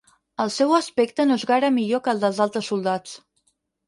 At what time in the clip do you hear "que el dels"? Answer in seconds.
2.07-2.39